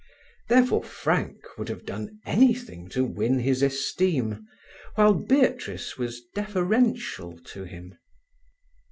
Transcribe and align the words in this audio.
Therefore 0.49 0.83
Frank 0.83 1.59
would 1.59 1.69
have 1.69 1.85
done 1.85 2.19
anything 2.25 2.89
to 2.89 3.03
win 3.05 3.37
his 3.37 3.61
esteem, 3.61 4.47
while 4.95 5.13
Beatrice 5.13 5.95
was 5.95 6.23
deferential 6.33 7.37
to 7.43 7.65
him. 7.65 7.93